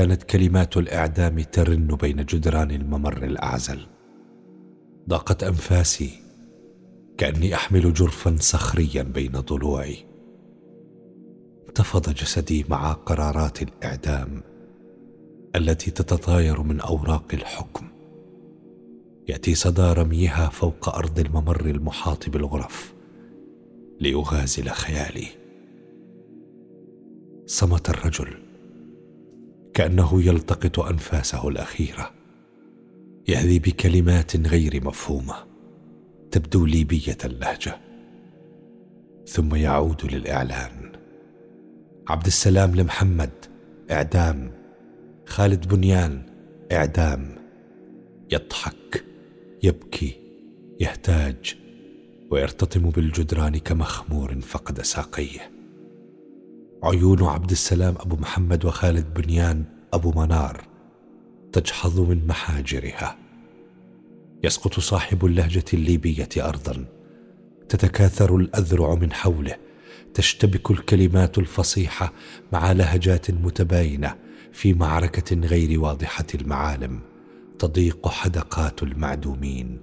كانت 0.00 0.22
كلمات 0.22 0.76
الإعدام 0.76 1.40
ترن 1.40 1.86
بين 1.86 2.24
جدران 2.24 2.70
الممر 2.70 3.24
الأعزل. 3.24 3.86
ضاقت 5.08 5.42
أنفاسي 5.42 6.10
كأني 7.18 7.54
أحمل 7.54 7.92
جرفا 7.92 8.36
صخريا 8.40 9.02
بين 9.02 9.32
ضلوعي. 9.32 9.96
انتفض 11.68 12.14
جسدي 12.14 12.64
مع 12.68 12.92
قرارات 12.92 13.62
الإعدام 13.62 14.42
التي 15.56 15.90
تتطاير 15.90 16.62
من 16.62 16.80
أوراق 16.80 17.26
الحكم. 17.32 17.86
يأتي 19.28 19.54
صدى 19.54 19.92
رميها 19.92 20.48
فوق 20.48 20.96
أرض 20.96 21.18
الممر 21.18 21.66
المحاط 21.66 22.28
بالغرف 22.28 22.94
ليغازل 24.00 24.68
خيالي. 24.68 25.26
صمت 27.46 27.90
الرجل. 27.90 28.49
كأنه 29.74 30.22
يلتقط 30.22 30.80
أنفاسه 30.80 31.48
الأخيرة. 31.48 32.10
يهذي 33.28 33.58
بكلمات 33.58 34.36
غير 34.36 34.84
مفهومة 34.84 35.34
تبدو 36.30 36.66
ليبية 36.66 37.18
اللهجة. 37.24 37.78
ثم 39.26 39.54
يعود 39.54 40.14
للإعلان. 40.14 40.92
عبد 42.08 42.26
السلام 42.26 42.74
لمحمد 42.74 43.30
إعدام. 43.90 44.52
خالد 45.26 45.68
بنيان 45.68 46.22
إعدام. 46.72 47.36
يضحك 48.32 49.04
يبكي 49.62 50.16
يهتاج 50.80 51.56
ويرتطم 52.30 52.90
بالجدران 52.90 53.58
كمخمور 53.58 54.40
فقد 54.40 54.82
ساقيه. 54.82 55.59
عيون 56.82 57.22
عبد 57.22 57.50
السلام 57.50 57.94
أبو 58.00 58.16
محمد 58.16 58.64
وخالد 58.64 59.14
بنيان 59.14 59.64
أبو 59.92 60.12
منار 60.16 60.64
تجحظ 61.52 62.00
من 62.00 62.26
محاجرها. 62.26 63.16
يسقط 64.44 64.80
صاحب 64.80 65.26
اللهجة 65.26 65.64
الليبية 65.74 66.28
ارضا. 66.36 66.84
تتكاثر 67.68 68.36
الأذرع 68.36 68.94
من 68.94 69.12
حوله. 69.12 69.56
تشتبك 70.14 70.70
الكلمات 70.70 71.38
الفصيحة 71.38 72.12
مع 72.52 72.72
لهجات 72.72 73.30
متباينة 73.30 74.14
في 74.52 74.74
معركة 74.74 75.36
غير 75.36 75.80
واضحة 75.80 76.26
المعالم. 76.34 77.00
تضيق 77.58 78.08
حدقات 78.08 78.82
المعدومين. 78.82 79.80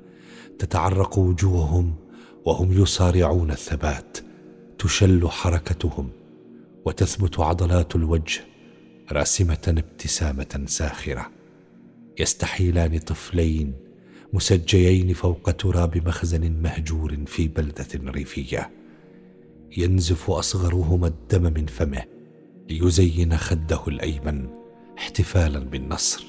تتعرق 0.59 1.18
وجوههم 1.18 1.95
وهم 2.45 2.81
يصارعون 2.81 3.52
الثبات. 3.52 4.18
تشل 4.80 5.28
حركتهم. 5.28 6.09
وتثبت 6.88 7.40
عضلات 7.40 7.96
الوجه 7.96 8.42
راسمة 9.12 9.58
ابتسامة 9.68 10.64
ساخرة. 10.66 11.32
يستحيلان 12.20 13.00
طفلين 13.00 13.74
مسجيين 14.34 15.14
فوق 15.14 15.52
تراب 15.52 16.08
مخزن 16.08 16.52
مهجور 16.52 17.18
في 17.26 17.48
بلدة 17.48 17.88
ريفية. 17.96 18.72
ينزف 19.78 20.32
اصغرهما 20.32 21.08
الدم 21.08 21.54
من 21.54 21.66
فمه 21.66 22.04
ليزين 22.70 23.38
خده 23.38 23.82
الأيمن 23.88 24.50
احتفالا 24.98 25.60
بالنصر. 25.60 26.26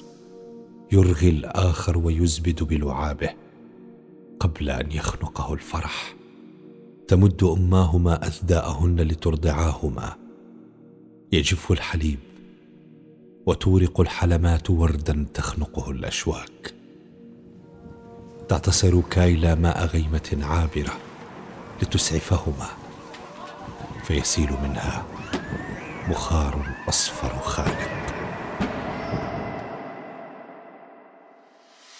يرغي 0.91 1.29
الآخر 1.29 1.97
ويزبد 1.97 2.63
بلعابه 2.63 3.29
قبل 4.39 4.69
أن 4.69 4.91
يخنقه 4.91 5.53
الفرح. 5.53 6.15
تمد 7.07 7.43
أماهما 7.43 8.27
أثداءهن 8.27 9.01
لترضعاهما. 9.01 10.28
يجف 11.31 11.71
الحليب 11.71 12.19
وتورق 13.45 14.01
الحلمات 14.01 14.69
وردا 14.69 15.27
تخنقه 15.33 15.91
الأشواك. 15.91 16.73
تعتصر 18.49 19.01
كايلا 19.01 19.55
ماء 19.55 19.85
غيمة 19.85 20.37
عابرة 20.41 20.97
لتسعفهما 21.81 22.67
فيسيل 24.03 24.49
منها 24.63 25.05
بخار 26.09 26.75
أصفر 26.89 27.39
خانق 27.39 27.88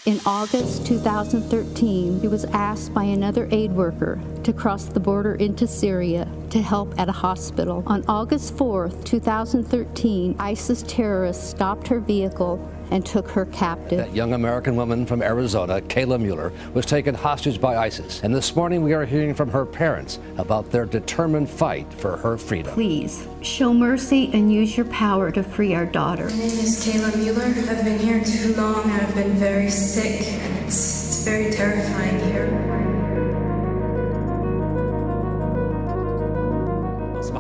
In 0.10 0.20
August 0.26 0.88
2013, 0.88 2.20
he 2.20 2.28
was 2.28 2.44
asked 2.46 2.96
by 2.96 3.04
another 3.04 3.48
aid 3.52 3.72
worker 3.72 4.20
to 4.42 4.52
cross 4.52 4.86
the 4.86 5.00
border 5.00 5.36
into 5.36 5.68
Syria 5.68 6.28
to 6.50 6.64
help 6.64 7.00
at 7.00 7.10
a 7.10 7.12
hospital. 7.12 7.84
On 7.86 8.04
August 8.08 8.58
4, 8.58 8.90
2013, 9.04 10.36
ISIS 10.40 10.84
terrorists 10.88 11.48
stopped 11.48 11.88
her 11.90 12.00
vehicle 12.00 12.58
and 12.92 13.06
took 13.06 13.30
her 13.30 13.46
captive. 13.46 14.00
That 14.00 14.14
young 14.14 14.34
American 14.34 14.76
woman 14.76 15.06
from 15.06 15.22
Arizona, 15.22 15.82
Kayla 15.82 16.20
Mueller, 16.20 16.52
was 16.74 16.86
taken 16.86 17.16
hostage 17.16 17.62
by 17.62 17.78
ISIS. 17.78 18.22
And 18.24 18.34
this 18.34 18.56
morning 18.56 18.84
we 18.84 18.94
are 18.94 19.06
hearing 19.06 19.34
from 19.34 19.50
her 19.50 19.66
parents 19.66 20.20
about 20.38 20.72
their 20.72 20.86
determined 20.86 21.50
fight 21.50 21.92
for 21.94 22.18
her 22.18 22.38
freedom. 22.38 22.74
Please 22.74 23.28
show 23.42 23.74
mercy 23.74 24.30
and 24.34 24.52
use 24.52 24.76
your 24.76 24.88
power 24.88 25.32
to 25.32 25.44
free 25.44 25.74
our 25.74 25.86
daughter. 25.86 26.26
My 26.26 26.32
name 26.32 26.46
is 26.46 26.86
Kayla 26.86 27.16
Mueller. 27.18 27.44
I've 27.44 27.84
been 27.84 28.00
here 28.00 28.24
too 28.24 28.54
long. 28.56 28.90
And 28.90 28.94
I've 28.94 29.16
been 29.16 29.34
very 29.34 29.70
sick, 29.70 30.26
and 30.28 30.66
it's, 30.66 31.08
it's 31.08 31.24
very 31.26 31.52
terrifying 31.52 32.20
here. 32.32 32.59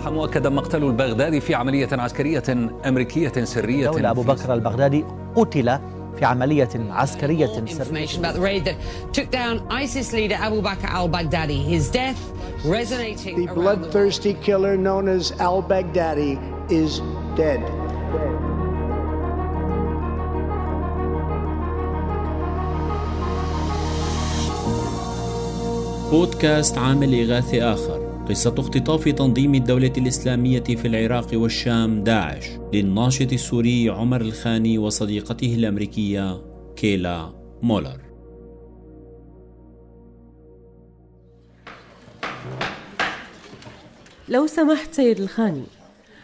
أصبح 0.09 0.18
مؤكدا 0.22 0.50
مقتل 0.50 0.84
البغدادي 0.84 1.42
في 1.42 1.56
عملية 1.56 1.88
عسكرية 1.92 2.44
أمريكية 2.88 3.31
سرية 3.44 3.86
دولة 3.90 4.12
أبو 4.12 4.22
بكر 4.22 4.53
البغدادي 4.53 5.06
قتل 5.36 5.80
في 6.20 6.25
عملية 6.25 6.70
عسكرية 6.90 7.47
information 7.47 8.20
about 8.20 8.34
the 8.34 8.42
raid 8.42 8.66
that 8.66 8.75
took 9.14 9.30
down 9.31 9.62
ISIS 9.70 10.12
leader 10.14 10.36
Abu 10.36 10.62
Bakr 10.62 10.90
al-Baghdadi. 10.90 11.64
His 11.64 11.90
death 11.92 12.20
resonating 12.66 13.36
The 13.36 13.46
around 13.46 13.56
the 13.56 13.62
world. 13.62 13.80
bloodthirsty 13.81 14.34
killer 14.46 14.75
known 14.78 15.08
as 15.08 15.31
al 15.40 15.62
Baghdadi 15.62 16.34
is 16.72 17.02
dead. 17.36 17.62
بودكاست 26.12 26.78
عامل 26.78 27.31
إغاثي 27.31 27.64
آخر 27.64 28.09
قصة 28.29 28.56
اختطاف 28.59 29.09
تنظيم 29.09 29.56
الدولة 29.56 29.94
الإسلامية 29.97 30.63
في 30.63 30.88
العراق 30.88 31.28
والشام 31.34 32.03
داعش 32.03 32.45
للناشط 32.73 33.34
السوري 33.34 33.90
عمر 33.90 34.22
الخاني 34.22 34.78
وصديقته 34.78 35.56
الأمريكية 35.56 36.41
كيلا 36.75 37.34
مولر 37.62 38.01
لو 44.29 44.47
سمحت 44.47 44.94
سيد 44.94 45.19
الخاني 45.19 45.66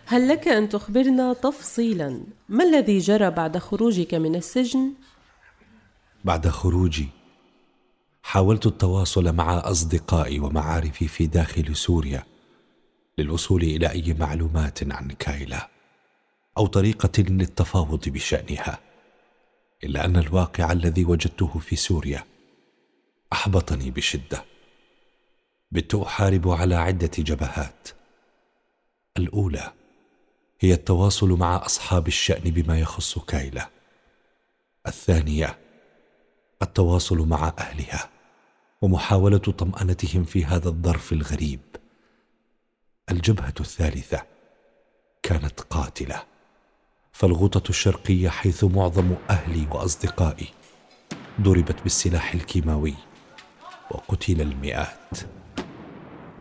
هل 0.05 0.27
لك 0.27 0.47
أن 0.47 0.69
تخبرنا 0.69 1.33
تفصيلا 1.33 2.21
ما 2.49 2.63
الذي 2.63 2.97
جرى 2.97 3.29
بعد 3.29 3.57
خروجك 3.57 4.13
من 4.13 4.35
السجن؟ 4.35 4.93
بعد 6.25 6.47
خروجي 6.47 7.14
حاولت 8.25 8.65
التواصل 8.65 9.35
مع 9.35 9.71
أصدقائي 9.71 10.39
ومعارفي 10.39 11.07
في 11.07 11.27
داخل 11.27 11.75
سوريا 11.75 12.23
للوصول 13.17 13.63
إلى 13.63 13.91
أي 13.91 14.13
معلومات 14.13 14.93
عن 14.93 15.07
كايلا 15.07 15.69
أو 16.57 16.67
طريقة 16.67 17.21
للتفاوض 17.21 18.09
بشأنها 18.09 18.79
إلا 19.83 20.05
أن 20.05 20.17
الواقع 20.17 20.71
الذي 20.71 21.05
وجدته 21.05 21.59
في 21.59 21.75
سوريا 21.75 22.23
أحبطني 23.33 23.91
بشدة. 23.91 24.45
بت 25.71 25.95
أحارب 25.95 26.49
على 26.49 26.75
عدة 26.75 27.11
جبهات. 27.17 27.89
الأولى 29.17 29.73
هي 30.59 30.73
التواصل 30.73 31.29
مع 31.29 31.65
أصحاب 31.65 32.07
الشأن 32.07 32.43
بما 32.43 32.79
يخص 32.79 33.19
كايلا. 33.19 33.69
الثانية 34.87 35.57
التواصل 36.61 37.17
مع 37.27 37.53
أهلها. 37.59 38.14
ومحاولة 38.85 39.37
طمأنتهم 39.37 40.23
في 40.23 40.45
هذا 40.45 40.69
الظرف 40.69 41.13
الغريب. 41.13 41.59
الجبهة 43.11 43.53
الثالثة 43.59 44.21
كانت 45.23 45.59
قاتلة. 45.61 46.23
فالغوطة 47.11 47.69
الشرقية 47.69 48.29
حيث 48.29 48.63
معظم 48.63 49.15
أهلي 49.29 49.67
وأصدقائي 49.71 50.47
ضربت 51.41 51.83
بالسلاح 51.83 52.33
الكيماوي 52.33 52.93
وقتل 53.91 54.41
المئات. 54.41 55.19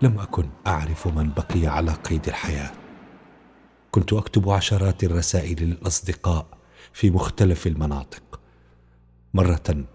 لم 0.03 0.19
أكن 0.19 0.49
أعرف 0.67 1.07
من 1.07 1.31
بقي 1.31 1.67
على 1.67 1.93
قيد 1.93 2.29
الحياة. 2.29 2.73
كنت 3.91 4.13
أكتب 4.13 4.51
عشرات 4.51 5.05
الرسائل 5.05 5.63
للأصدقاء 5.63 6.47
في 6.93 7.11
مختلف 7.11 7.67
المناطق. 7.67 8.41
مرة 9.35 9.87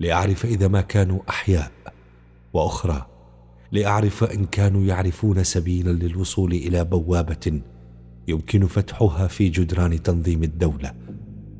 لاعرف 0.00 0.46
إذا 0.46 0.68
ما 0.68 0.80
كانوا 0.80 1.20
أحياء 1.28 1.72
وأخرى 2.52 3.06
لاعرف 3.72 4.24
إن 4.24 4.46
كانوا 4.46 4.84
يعرفون 4.84 5.44
سبيلا 5.44 5.90
للوصول 5.90 6.52
إلى 6.52 6.84
بوابة 6.84 7.60
يمكن 8.28 8.66
فتحها 8.66 9.26
في 9.26 9.48
جدران 9.48 10.02
تنظيم 10.02 10.42
الدولة 10.42 10.94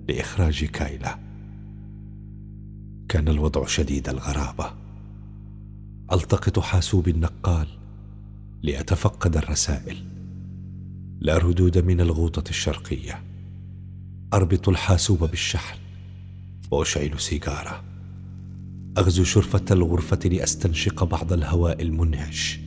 لإخراج 0.08 0.64
كايلا. 0.64 1.18
كان 3.08 3.28
الوضع 3.28 3.66
شديد 3.66 4.08
الغرابة. 4.08 4.72
ألتقط 6.12 6.58
حاسوب 6.58 7.08
النقال 7.08 7.68
لاتفقد 8.62 9.36
الرسائل. 9.36 10.04
لا 11.20 11.38
ردود 11.38 11.78
من 11.78 12.00
الغوطة 12.00 12.48
الشرقية. 12.48 13.22
أربط 14.34 14.68
الحاسوب 14.68 15.24
بالشحن 15.24 15.78
وأشعل 16.70 17.20
سيجارة. 17.20 17.89
أغزو 18.98 19.24
شرفة 19.24 19.64
الغرفة 19.70 20.18
لأستنشق 20.24 21.04
بعض 21.04 21.32
الهواء 21.32 21.82
المنعش 21.82 22.60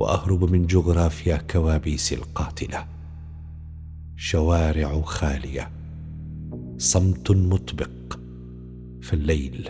وأهرب 0.00 0.52
من 0.52 0.66
جغرافيا 0.66 1.36
كوابيس 1.36 2.12
القاتلة. 2.12 2.86
شوارع 4.16 5.00
خالية 5.00 5.70
صمت 6.78 7.30
مطبق. 7.30 8.18
فالليل 9.02 9.68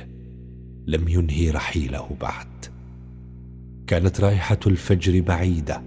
لم 0.86 1.08
ينهي 1.08 1.50
رحيله 1.50 2.16
بعد. 2.20 2.64
كانت 3.86 4.20
رائحة 4.20 4.60
الفجر 4.66 5.20
بعيدة 5.20 5.82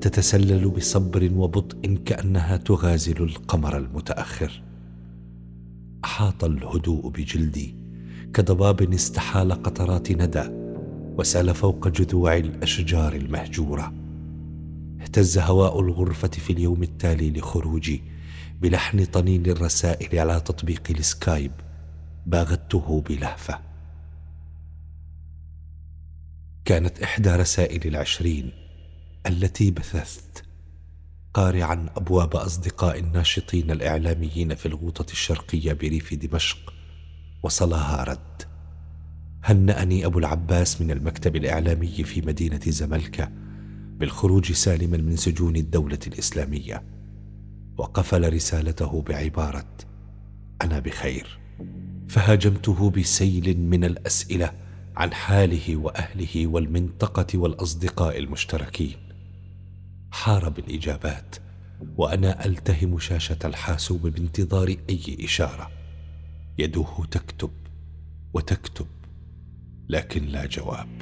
تتسلل 0.00 0.68
بصبر 0.68 1.30
وبطء 1.34 1.94
كأنها 2.04 2.56
تغازل 2.56 3.22
القمر 3.22 3.76
المتأخر. 3.78 4.62
أحاط 6.04 6.44
الهدوء 6.44 7.10
بجلدي 7.10 7.79
كضباب 8.34 8.92
استحال 8.94 9.52
قطرات 9.52 10.12
ندى 10.12 10.44
وسال 11.18 11.54
فوق 11.54 11.88
جذوع 11.88 12.36
الأشجار 12.36 13.12
المهجورة. 13.12 13.92
اهتز 15.00 15.38
هواء 15.38 15.80
الغرفة 15.80 16.28
في 16.28 16.52
اليوم 16.52 16.82
التالي 16.82 17.30
لخروجي 17.30 18.02
بلحن 18.60 19.04
طنين 19.04 19.46
الرسائل 19.46 20.18
على 20.18 20.40
تطبيق 20.40 20.82
السكايب 20.90 21.52
باغته 22.26 23.04
بلهفة. 23.08 23.58
كانت 26.64 27.02
إحدى 27.02 27.30
رسائل 27.30 27.86
العشرين 27.86 28.52
التي 29.26 29.70
بثثت 29.70 30.44
قارعا 31.34 31.86
أبواب 31.96 32.36
أصدقاء 32.36 32.98
الناشطين 32.98 33.70
الإعلاميين 33.70 34.54
في 34.54 34.66
الغوطة 34.66 35.12
الشرقية 35.12 35.72
بريف 35.72 36.14
دمشق 36.14 36.79
وصلها 37.42 38.04
رد. 38.04 38.42
هنأني 39.44 40.06
أبو 40.06 40.18
العباس 40.18 40.80
من 40.80 40.90
المكتب 40.90 41.36
الإعلامي 41.36 42.04
في 42.04 42.20
مدينة 42.20 42.60
زملكة 42.66 43.30
بالخروج 43.96 44.52
سالما 44.52 44.96
من 44.96 45.16
سجون 45.16 45.56
الدولة 45.56 45.98
الإسلامية. 46.06 46.82
وقفل 47.78 48.32
رسالته 48.32 49.02
بعبارة 49.02 49.68
أنا 50.62 50.78
بخير 50.78 51.38
فهاجمته 52.08 52.90
بسيل 52.90 53.58
من 53.58 53.84
الأسئلة 53.84 54.52
عن 54.96 55.12
حاله 55.12 55.76
وأهله 55.76 56.46
والمنطقة 56.46 57.38
والأصدقاء 57.38 58.18
المشتركين. 58.18 58.96
حار 60.10 60.48
بالإجابات 60.48 61.36
وأنا 61.96 62.46
ألتهم 62.46 62.98
شاشة 62.98 63.38
الحاسوب 63.44 64.06
بانتظار 64.06 64.68
أي 64.90 65.16
إشارة. 65.24 65.79
يده 66.58 67.06
تكتب 67.10 67.66
وتكتب 68.34 68.88
لكن 69.88 70.26
لا 70.26 70.46
جواب. 70.46 70.98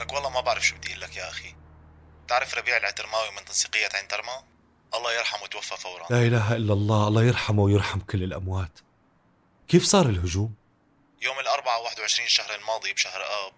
لك 0.00 0.12
والله 0.12 0.30
ما 0.30 0.40
بعرف 0.40 0.66
شو 0.66 0.76
بدي 0.76 0.94
لك 0.94 1.16
يا 1.16 1.28
أخي. 1.28 1.54
تعرف 2.28 2.54
ربيع 2.54 2.76
العترماوي 2.76 3.30
من 3.30 3.44
تنسيقية 3.44 3.88
عين 3.94 4.08
ترمى 4.08 4.42
الله 4.94 5.12
يرحمه 5.12 5.46
توفى 5.46 5.76
فورا. 5.76 6.06
لا 6.10 6.26
إله 6.26 6.56
إلا 6.56 6.72
الله 6.72 7.08
الله 7.08 7.24
يرحمه 7.24 7.62
ويرحم 7.62 8.00
كل 8.00 8.22
الأموات. 8.22 8.78
كيف 9.68 9.84
صار 9.84 10.06
الهجوم؟ 10.08 10.54
يوم 11.22 11.40
الأربعاء 11.40 11.82
21 11.84 12.26
الشهر 12.26 12.54
الماضي 12.54 12.92
بشهر 12.92 13.20
آب 13.20 13.52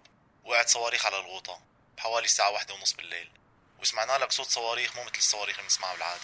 وقعت 0.45 0.69
صواريخ 0.69 1.05
على 1.05 1.19
الغوطة 1.19 1.59
بحوالي 1.97 2.25
الساعة 2.25 2.51
واحدة 2.51 2.73
ونص 2.73 2.93
بالليل. 2.93 3.29
وسمعنا 3.81 4.23
لك 4.23 4.31
صوت 4.31 4.47
صواريخ 4.47 4.95
مو 4.95 5.01
مثل 5.03 5.17
الصواريخ 5.17 5.55
اللي 5.55 5.63
بنسمعها 5.63 5.93
بالعادة. 5.93 6.21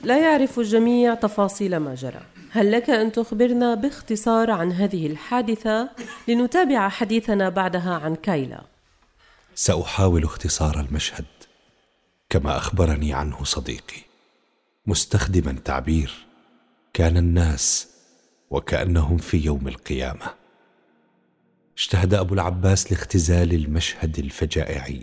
لا 0.00 0.18
يعرف 0.18 0.58
الجميع 0.58 1.14
تفاصيل 1.14 1.76
ما 1.76 1.94
جرى. 1.94 2.26
هل 2.50 2.72
لك 2.72 2.90
أن 2.90 3.12
تخبرنا 3.12 3.74
باختصار 3.74 4.50
عن 4.50 4.72
هذه 4.72 5.06
الحادثة؟ 5.06 5.90
لنتابع 6.28 6.88
حديثنا 6.88 7.48
بعدها 7.48 7.94
عن 7.94 8.14
كايلا. 8.14 8.64
سأحاول 9.54 10.24
اختصار 10.24 10.80
المشهد 10.80 11.24
كما 12.30 12.56
أخبرني 12.56 13.14
عنه 13.14 13.44
صديقي. 13.44 14.02
مستخدما 14.86 15.52
تعبير 15.64 16.26
كان 16.92 17.16
الناس 17.16 17.88
وكأنهم 18.50 19.16
في 19.16 19.36
يوم 19.36 19.68
القيامة. 19.68 20.43
اجتهد 21.78 22.14
أبو 22.14 22.34
العباس 22.34 22.92
لاختزال 22.92 23.52
المشهد 23.52 24.18
الفجائعي. 24.18 25.02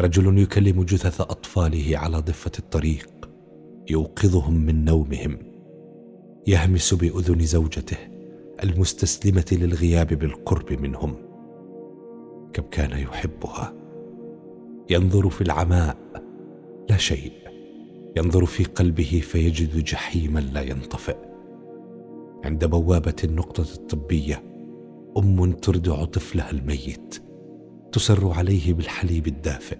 رجل 0.00 0.38
يكلم 0.38 0.82
جثث 0.82 1.20
أطفاله 1.20 1.98
على 1.98 2.18
ضفة 2.18 2.52
الطريق 2.58 3.08
يوقظهم 3.90 4.54
من 4.54 4.84
نومهم. 4.84 5.38
يهمس 6.46 6.94
بأذن 6.94 7.40
زوجته 7.40 7.96
المستسلمة 8.64 9.44
للغياب 9.52 10.06
بالقرب 10.06 10.72
منهم. 10.72 11.16
كم 12.52 12.62
كان 12.62 12.98
يحبها. 12.98 13.74
ينظر 14.90 15.30
في 15.30 15.40
العماء. 15.40 15.96
لا 16.90 16.96
شيء. 16.96 17.32
ينظر 18.16 18.46
في 18.46 18.64
قلبه 18.64 19.22
فيجد 19.24 19.84
جحيما 19.84 20.40
لا 20.40 20.62
ينطفئ. 20.62 21.16
عند 22.44 22.64
بوابة 22.64 23.16
النقطة 23.24 23.74
الطبية 23.74 24.42
أم 25.18 25.52
تردع 25.52 26.04
طفلها 26.04 26.50
الميت. 26.50 27.22
تسر 27.92 28.32
عليه 28.32 28.72
بالحليب 28.72 29.26
الدافئ. 29.26 29.78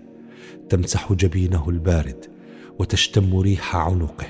تمسح 0.68 1.12
جبينه 1.12 1.68
البارد 1.68 2.26
وتشتم 2.78 3.38
ريح 3.38 3.76
عنقه. 3.76 4.26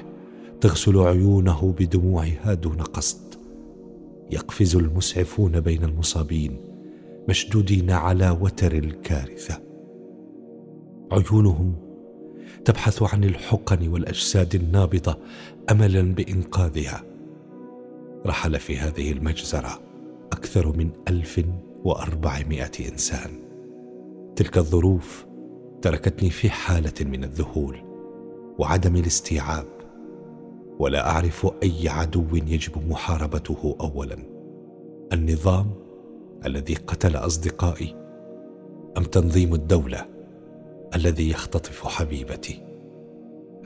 تغسل 0.60 0.98
عيونه 0.98 1.74
بدموعها 1.78 2.54
دون 2.54 2.76
قصد. 2.76 3.34
يقفز 4.30 4.76
المسعفون 4.76 5.60
بين 5.60 5.84
المصابين 5.84 6.60
مشدودين 7.28 7.90
على 7.90 8.30
وتر 8.30 8.72
الكارثة. 8.72 9.62
عيونهم 11.12 11.74
تبحث 12.64 13.02
عن 13.14 13.24
الحقن 13.24 13.88
والأجساد 13.88 14.54
النابضة 14.54 15.18
املا 15.70 16.02
بإنقاذها. 16.02 17.04
رحل 18.26 18.60
في 18.60 18.76
هذه 18.76 19.12
المجزرة. 19.12 19.85
أكثر 20.32 20.76
من 20.76 20.90
ألف 21.08 21.44
وأربعمائة 21.84 22.90
إنسان. 22.92 23.30
تلك 24.36 24.58
الظروف 24.58 25.26
تركتني 25.82 26.30
في 26.30 26.50
حالة 26.50 26.92
من 27.00 27.24
الذهول 27.24 27.76
وعدم 28.58 28.96
الاستيعاب 28.96 29.66
ولا 30.78 31.10
أعرف 31.10 31.46
أي 31.62 31.88
عدو 31.88 32.24
يجب 32.32 32.88
محاربته 32.88 33.76
اولا. 33.80 34.16
النظام 35.12 35.66
الذي 36.46 36.74
قتل 36.74 37.16
أصدقائي 37.16 37.94
أم 38.98 39.04
تنظيم 39.04 39.54
الدولة 39.54 40.06
الذي 40.94 41.30
يختطف 41.30 41.86
حبيبتي 41.86 42.62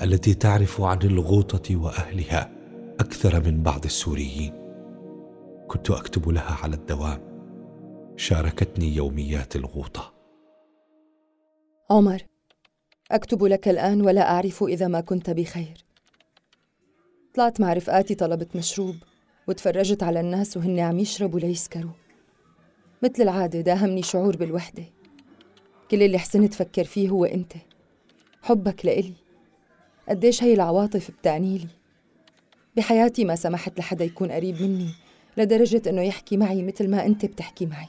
التي 0.03 0.35
تعرف 0.35 0.81
عن 0.81 0.99
الغوطة 1.05 1.77
وأهلها 1.77 2.51
أكثر 3.01 3.45
من 3.45 3.63
بعض 3.63 3.85
السوريين. 3.85 4.60
كنت 5.71 5.91
أكتب 5.91 6.29
لها 6.29 6.59
على 6.63 6.77
الدوام. 6.77 7.21
شاركتني 8.17 8.97
يوميات 8.97 9.57
الغوطة. 9.57 10.15
عمر 11.91 12.23
أكتب 13.11 13.45
لك 13.45 13.69
الآن 13.69 14.01
ولا 14.01 14.31
أعرف 14.31 14.63
إذا 14.63 14.89
ما 14.89 15.01
كنت 15.01 15.31
بخير. 15.31 15.85
طلعت 17.35 17.61
مع 17.61 17.73
رفقاتي 17.73 18.15
طلبت 18.15 18.57
مشروب 18.57 18.95
وتفرجت 19.49 20.03
على 20.03 20.21
الناس 20.21 20.57
وهن 20.57 20.79
عم 20.79 20.99
يشربوا 20.99 21.41
ليسكروا 21.41 21.93
مثل 23.03 23.23
العادة 23.23 23.61
داهمني 23.61 24.03
شعور 24.03 24.37
بالوحدة. 24.37 24.85
كل 25.91 26.03
اللي 26.03 26.19
حسنت 26.19 26.55
فكر 26.55 26.85
فيه 26.85 27.09
هو 27.09 27.25
أنت. 27.25 27.53
حبك 28.43 28.87
لإلي. 28.87 29.15
قديش 30.09 30.43
هي 30.43 30.55
العواطف 30.55 31.11
بتعنيلي 31.11 31.69
بحياتي 32.77 33.25
ما 33.25 33.37
سمحت 33.37 33.79
لحدا 33.79 34.05
يكون 34.05 34.31
قريب 34.33 34.63
مني. 34.63 34.91
لدرجة 35.37 35.83
إنه 35.87 36.03
يحكي 36.03 36.37
معي 36.37 36.63
مثل 36.63 36.91
ما 36.91 37.07
أنت 37.07 37.27
بتحكي 37.27 37.67
معي. 37.67 37.89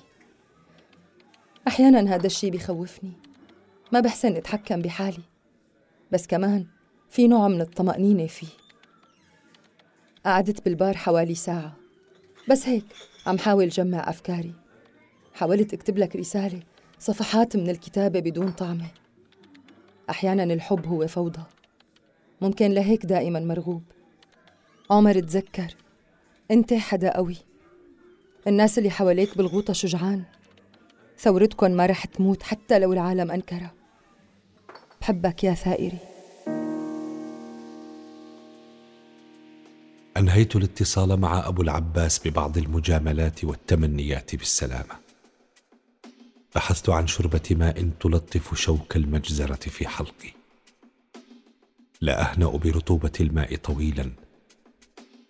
أحيانا 1.67 2.15
هذا 2.15 2.25
الشي 2.25 2.51
بخوفني. 2.51 3.11
ما 3.91 3.99
بحسن 3.99 4.35
أتحكم 4.35 4.81
بحالي. 4.81 5.23
بس 6.11 6.27
كمان 6.27 6.65
في 7.09 7.27
نوع 7.27 7.47
من 7.47 7.61
الطمأنينة 7.61 8.27
فيه. 8.27 8.47
قعدت 10.25 10.65
بالبار 10.65 10.97
حوالي 10.97 11.35
ساعة. 11.35 11.75
بس 12.49 12.67
هيك 12.67 12.85
عم 13.27 13.37
حاول 13.37 13.69
جمع 13.69 14.09
أفكاري. 14.09 14.53
حاولت 15.33 15.73
أكتب 15.73 15.97
لك 15.97 16.15
رسالة 16.15 16.59
صفحات 16.99 17.57
من 17.57 17.69
الكتابة 17.69 18.19
بدون 18.19 18.51
طعمة. 18.51 18.87
أحيانا 20.09 20.43
الحب 20.43 20.85
هو 20.85 21.07
فوضى. 21.07 21.43
ممكن 22.41 22.71
لهيك 22.71 23.05
دائما 23.05 23.39
مرغوب. 23.39 23.83
عمر 24.89 25.19
تذكر. 25.19 25.75
أنت 26.51 26.73
حدا 26.73 27.15
قوي. 27.15 27.37
الناس 28.47 28.77
اللي 28.77 28.89
حواليك 28.89 29.37
بالغوطة 29.37 29.73
شجعان. 29.73 30.23
ثورتكن 31.19 31.75
ما 31.75 31.85
رح 31.85 32.05
تموت 32.05 32.43
حتى 32.43 32.79
لو 32.79 32.93
العالم 32.93 33.31
أنكرها. 33.31 33.73
بحبك 35.01 35.43
يا 35.43 35.53
ثائري. 35.53 35.97
أنهيت 40.17 40.55
الاتصال 40.55 41.19
مع 41.19 41.47
أبو 41.47 41.61
العباس 41.61 42.27
ببعض 42.27 42.57
المجاملات 42.57 43.43
والتمنيات 43.43 44.35
بالسلامة. 44.35 44.95
بحثت 46.55 46.89
عن 46.89 47.07
شربة 47.07 47.49
ماء 47.51 47.89
تلطف 47.99 48.55
شوك 48.55 48.95
المجزرة 48.95 49.55
في 49.55 49.87
حلقي. 49.87 50.33
لا 52.01 52.31
أهنأ 52.31 52.47
برطوبة 52.47 53.11
الماء 53.19 53.55
طويلا. 53.55 54.11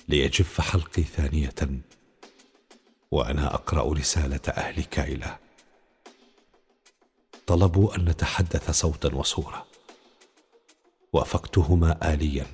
ليجف 0.08 0.62
حلقي 0.62 1.03
ثانية. 1.03 1.81
وأنا 3.12 3.53
أقرأ 3.53 3.93
رسالة 3.93 4.39
أهل 4.48 4.84
كايلا 4.84 5.38
طلبوا 7.48 7.96
أن 7.96 8.05
نتحدث 8.05 8.72
صوتا 8.72 9.15
وصورة. 9.15 9.65
وافقتهما 11.13 12.13
آليا. 12.13 12.46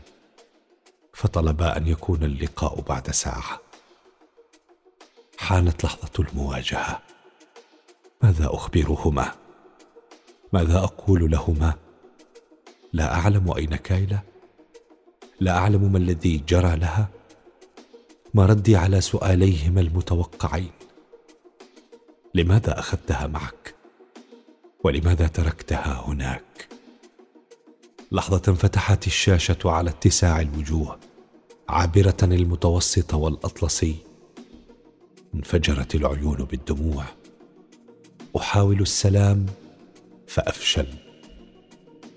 فطلبا 1.14 1.78
أن 1.78 1.88
يكون 1.88 2.24
اللقاء 2.24 2.82
بعد 2.82 3.12
ساعة. 3.12 3.62
حانت 5.38 5.84
لحظة 5.84 6.12
المواجهة. 6.20 7.02
ماذا 8.24 8.46
أخبرهما؟ 8.46 9.36
ماذا 10.54 10.78
أقول 10.78 11.32
لهما؟ 11.32 11.74
لا 12.94 13.14
أعلم 13.14 13.52
أين 13.52 13.76
كايلا 13.76 14.20
لا 15.40 15.58
أعلم 15.58 15.92
ما 15.92 15.98
الذي 15.98 16.38
جرى 16.38 16.76
لها. 16.76 17.10
ما 18.38 18.46
ردي 18.46 18.76
على 18.76 19.02
سؤاليهما 19.02 19.82
المتوقعين. 19.82 20.72
لماذا 22.36 22.80
أخذتها 22.80 23.28
معك؟ 23.28 23.76
ولماذا 24.84 25.28
تركتها 25.28 26.04
هناك؟ 26.08 26.68
لحظة 28.12 28.54
فتحت 28.54 29.08
الشاشة 29.08 29.58
على 29.66 29.90
اتساع 29.90 30.42
الوجوه 30.42 31.00
عابرة 31.70 32.18
المتوسط 32.24 33.14
والأطلسي. 33.14 33.96
انفجرت 35.36 35.96
العيون 35.96 36.38
بالدموع. 36.38 37.06
أحاول 38.38 38.82
السلام 38.82 39.46
فأفشل. 40.28 40.88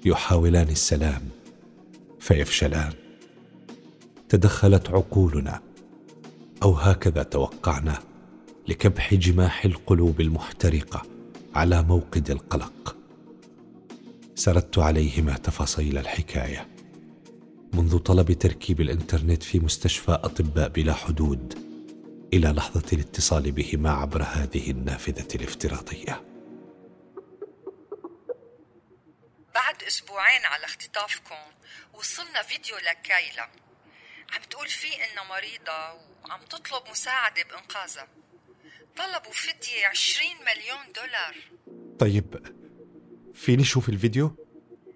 يحاولان 0.04 0.68
السلام 0.68 1.28
فيفشلان. 2.20 2.92
تدخلت 4.28 4.90
عقولنا. 4.90 5.69
أو 6.62 6.72
هكذا 6.74 7.22
توقعنا 7.22 8.02
لكبح 8.68 9.14
جماح 9.14 9.64
القلوب 9.64 10.20
المحترقة 10.20 11.02
على 11.54 11.82
موقد 11.82 12.30
القلق. 12.30 12.96
سردت 14.34 14.78
عليهما 14.78 15.36
تفاصيل 15.36 15.98
الحكاية 15.98 16.68
منذ 17.72 17.98
طلب 17.98 18.32
تركيب 18.32 18.80
الإنترنت 18.80 19.42
في 19.42 19.60
مستشفى 19.60 20.12
أطباء 20.12 20.68
بلا 20.68 20.94
حدود 20.94 21.70
إلى 22.32 22.48
لحظة 22.48 22.84
الاتصال 22.92 23.52
بهما 23.52 23.90
عبر 23.90 24.22
هذه 24.22 24.70
النافذة 24.70 25.28
الافتراضية. 25.34 26.24
بعد 29.54 29.82
أسبوعين 29.82 30.44
على 30.44 30.64
اختطافكم 30.64 31.34
وصلنا 31.94 32.42
فيديو 32.42 32.76
لكايلا. 32.76 33.48
عم 34.32 34.42
تقول 34.50 34.68
فيه 34.68 34.94
انها 34.94 35.24
مريضة 35.30 36.09
وعم 36.24 36.40
تطلب 36.40 36.82
مساعدة 36.90 37.42
بإنقاذها. 37.42 38.08
طلبوا 38.96 39.32
فدية 39.32 39.86
20 39.86 40.30
مليون 40.30 40.92
دولار. 40.92 41.36
طيب 41.98 42.54
فيني 43.34 43.64
شوف 43.64 43.88
الفيديو؟ 43.88 44.36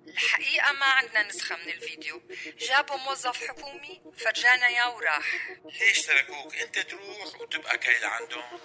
الحقيقة 0.08 0.72
ما 0.72 0.86
عندنا 0.86 1.28
نسخة 1.28 1.56
من 1.56 1.72
الفيديو. 1.72 2.22
جابوا 2.60 2.96
موظف 2.96 3.44
حكومي 3.44 4.00
فرجانا 4.16 4.66
اياه 4.66 4.94
وراح. 4.94 5.56
ليش 5.80 6.06
تركوك؟ 6.06 6.56
انت 6.56 6.78
تروح 6.78 7.40
وتبقى 7.40 7.78
كايلة 7.78 8.08
عندهم. 8.08 8.60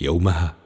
يومها 0.00 0.56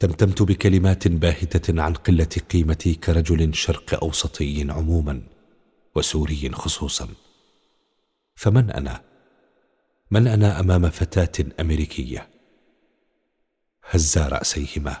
تمتمت 0.00 0.42
بكلمات 0.42 1.08
باهتة 1.08 1.82
عن 1.82 1.94
قلة 1.94 2.28
قيمتي 2.50 2.94
كرجل 2.94 3.54
شرق 3.54 4.04
أوسطي 4.04 4.66
عموما. 4.70 5.37
وسوري 5.98 6.50
خصوصا. 6.52 7.08
فمن 8.34 8.70
أنا؟ 8.70 9.02
من 10.10 10.26
أنا 10.26 10.60
أمام 10.60 10.90
فتاة 10.90 11.44
أمريكية؟ 11.60 12.28
هزا 13.90 14.28
راسيهما 14.28 14.96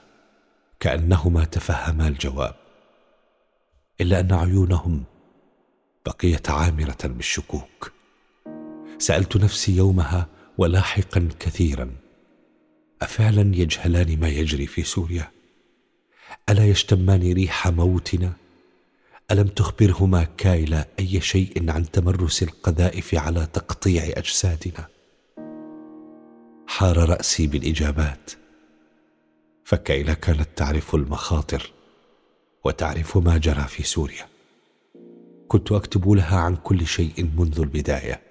كأنهما 0.80 1.44
تفهما 1.44 2.08
الجواب. 2.08 2.54
إلا 4.00 4.20
أن 4.20 4.32
عيونهم 4.32 5.04
بقيت 6.06 6.50
عامرة 6.50 6.98
بالشكوك. 7.04 7.92
سألت 8.98 9.36
نفسي 9.36 9.76
يومها 9.76 10.26
ولاحقا 10.58 11.28
كثيرا 11.40 11.96
افعلا 13.02 13.56
يجهلان 13.56 14.20
ما 14.20 14.28
يجري 14.28 14.66
في 14.66 14.82
سوريا؟ 14.82 15.30
ألا 16.48 16.66
يشتمان 16.66 17.32
ريح 17.32 17.68
موتنا؟ 17.68 18.32
ألم 19.30 19.48
تخبرهما 19.48 20.24
كايلا 20.24 20.88
أي 20.98 21.20
شيء 21.20 21.70
عن 21.70 21.90
تمرس 21.90 22.42
القذائف 22.42 23.14
على 23.14 23.46
تقطيع 23.52 24.02
أجسادنا؟ 24.16 24.88
حار 26.66 27.08
رأسي 27.08 27.46
بالإجابات. 27.46 28.30
فكايلا 29.64 30.14
كانت 30.14 30.48
تعرف 30.56 30.94
المخاطر 30.94 31.72
وتعرف 32.64 33.16
ما 33.16 33.38
جرى 33.38 33.64
في 33.68 33.82
سوريا. 33.82 34.28
كنت 35.48 35.72
أكتب 35.72 36.08
لها 36.10 36.38
عن 36.38 36.56
كل 36.56 36.86
شيء 36.86 37.30
منذ 37.36 37.60
البداية. 37.60 38.22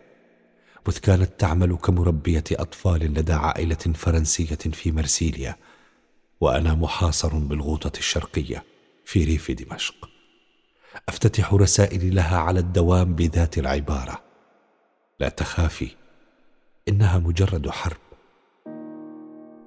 مذ 0.87 0.97
كانت 0.97 1.39
تعمل 1.39 1.75
كمربية 1.75 2.43
أطفال 2.51 3.13
لدى 3.13 3.33
عائلة 3.33 3.93
فرنسية 3.95 4.55
في 4.55 4.91
مرسيليا 4.91 5.55
وأنا 6.41 6.73
محاصر 6.73 7.37
بالغوطة 7.37 7.97
الشرقية 7.97 8.63
في 9.05 9.23
ريف 9.23 9.51
دمشق. 9.51 10.16
أفتتح 11.09 11.53
رسائلي 11.53 12.09
لها 12.09 12.37
على 12.37 12.59
الدوام 12.59 13.15
بذات 13.15 13.57
العبارة. 13.57 14.23
لا 15.19 15.29
تخافي 15.29 15.89
إنها 16.87 17.19
مجرد 17.19 17.69
حرب. 17.69 17.97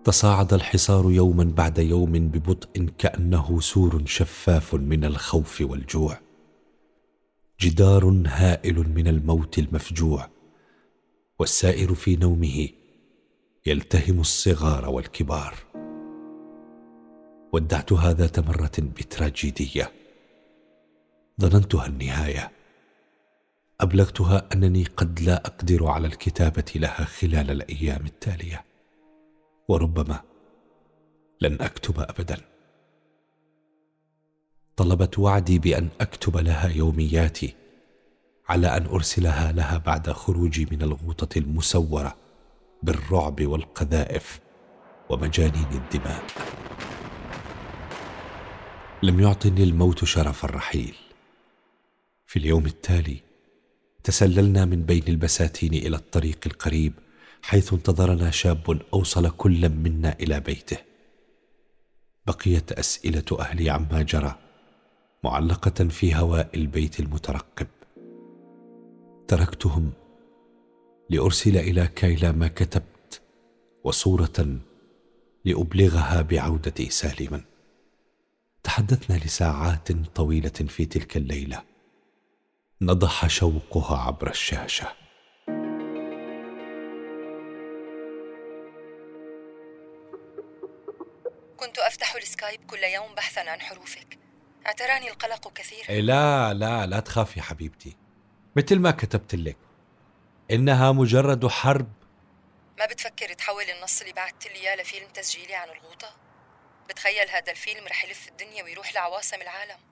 تصاعد 0.04 0.52
الحصار 0.54 1.10
يوما 1.10 1.44
بعد 1.44 1.78
يوم 1.78 2.12
ببطء 2.12 2.86
كأنه 2.98 3.60
سور 3.60 4.02
شفاف 4.06 4.74
من 4.74 5.04
الخوف 5.04 5.60
والجوع. 5.60 6.18
جدار 7.60 8.22
هائل 8.26 8.88
من 8.94 9.08
الموت 9.08 9.58
المفجوع. 9.58 10.28
والسائر 11.38 11.94
في 11.94 12.16
نومه 12.16 12.68
يلتهم 13.66 14.20
الصغار 14.20 14.88
والكبار. 14.88 15.54
ودعتها 17.52 18.12
ذات 18.12 18.38
مرة 18.38 18.72
بتراجيدية. 18.78 19.99
ظننتها 21.40 21.86
النهاية. 21.86 22.50
أبلغتها 23.80 24.48
أنني 24.52 24.84
قد 24.84 25.20
لا 25.20 25.36
أقدر 25.36 25.86
على 25.86 26.06
الكتابة 26.06 26.72
لها 26.76 27.04
خلال 27.04 27.50
الأيام 27.50 28.06
التالية. 28.06 28.64
وربما 29.68 30.20
لن 31.40 31.60
أكتب 31.60 32.00
ابدا. 32.00 32.36
طلبت 34.76 35.18
وعدي 35.18 35.58
بأن 35.58 35.88
أكتب 36.00 36.36
لها 36.36 36.68
يومياتي 36.68 37.54
على 38.48 38.76
أن 38.76 38.86
أرسلها 38.86 39.52
لها 39.52 39.78
بعد 39.78 40.10
خروجي 40.10 40.68
من 40.70 40.82
الغوطة 40.82 41.38
المسورة 41.38 42.16
بالرعب 42.82 43.46
والقذائف 43.46 44.40
ومجانين 45.10 45.68
الدماء. 45.72 46.22
لم 49.02 49.20
يعطني 49.20 49.62
الموت 49.62 50.04
شرف 50.04 50.44
الرحيل. 50.44 50.96
في 52.30 52.38
اليوم 52.38 52.66
التالي. 52.66 53.20
تسللنا 54.04 54.64
من 54.64 54.82
بين 54.82 55.02
البساتين 55.08 55.74
إلى 55.74 55.96
الطريق 55.96 56.38
القريب 56.46 56.92
حيث 57.42 57.72
انتظرنا 57.72 58.30
شاب 58.30 58.82
أوصل 58.94 59.30
كل 59.30 59.68
منا 59.68 60.16
إلى 60.20 60.40
بيته. 60.40 60.76
بقيت 62.26 62.72
أسئلة 62.72 63.24
أهلي 63.40 63.70
عما 63.70 64.02
جرى 64.02 64.38
معلقة 65.24 65.88
في 65.88 66.14
هواء 66.14 66.50
البيت 66.54 67.00
المترقب 67.00 67.66
تركتهم 69.28 69.92
لأرسل 71.10 71.56
إلى 71.56 71.86
كايلا 71.86 72.32
ما 72.32 72.48
كتبت 72.48 73.20
وصورة 73.84 74.58
لأبلغها 75.44 76.22
بعودتي 76.22 76.90
سالما. 76.90 77.40
تحدثنا 78.62 79.16
لساعات 79.16 79.92
طويلة 79.92 80.48
في 80.68 80.84
تلك 80.84 81.16
الليلة. 81.16 81.69
نضح 82.82 83.26
شوقها 83.26 84.06
عبر 84.06 84.30
الشاشة. 84.30 84.92
كنت 91.56 91.78
أفتح 91.78 92.14
السكايب 92.14 92.64
كل 92.66 92.84
يوم 92.84 93.14
بحثا 93.14 93.40
عن 93.40 93.60
حروفك. 93.60 94.18
اعتراني 94.66 95.10
القلق 95.10 95.52
كثيرا. 95.52 95.88
إيه 95.88 96.00
لا 96.00 96.54
لا 96.54 96.86
لا 96.86 97.00
تخافي 97.00 97.42
حبيبتي. 97.42 97.96
مثل 98.56 98.78
ما 98.78 98.90
كتبت 98.90 99.34
لك. 99.34 99.56
إنها 100.50 100.92
مجرد 100.92 101.46
حرب. 101.46 101.92
ما 102.78 102.86
بتفكر 102.86 103.32
تحول 103.32 103.64
النص 103.64 104.00
اللي 104.00 104.12
بعثت 104.12 104.46
لي 104.46 104.54
إياه 104.54 104.76
لفيلم 104.76 105.08
تسجيلي 105.08 105.54
عن 105.54 105.68
الغوطة؟ 105.68 106.16
بتخيل 106.88 107.28
هذا 107.28 107.52
الفيلم 107.52 107.86
رح 107.86 108.04
يلف 108.04 108.28
الدنيا 108.28 108.64
ويروح 108.64 108.94
لعواصم 108.94 109.42
العالم. 109.42 109.89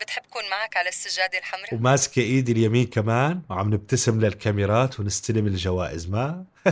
بتحب 0.00 0.22
كون 0.30 0.42
معك 0.50 0.76
على 0.76 0.88
السجادة 0.88 1.38
الحمراء؟ 1.38 1.74
وماسكة 1.74 2.22
إيدي 2.22 2.52
اليمين 2.52 2.86
كمان 2.86 3.42
وعم 3.50 3.74
نبتسم 3.74 4.20
للكاميرات 4.20 5.00
ونستلم 5.00 5.46
الجوائز 5.46 6.08
ما؟ 6.08 6.44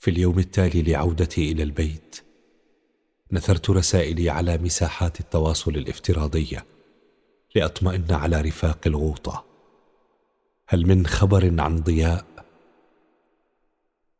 في 0.00 0.10
اليوم 0.10 0.38
التالي 0.38 0.82
لعودتي 0.82 1.52
إلى 1.52 1.62
البيت 1.62 2.22
نثرت 3.32 3.70
رسائلي 3.70 4.30
على 4.30 4.58
مساحات 4.58 5.20
التواصل 5.20 5.70
الافتراضية 5.70 6.66
لأطمئن 7.54 8.06
على 8.10 8.40
رفاق 8.40 8.78
الغوطة. 8.86 9.44
هل 10.66 10.86
من 10.86 11.06
خبر 11.06 11.60
عن 11.60 11.80
ضياء؟ 11.80 12.26